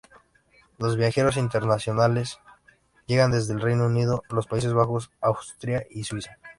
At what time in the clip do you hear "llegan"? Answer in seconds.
3.05-3.29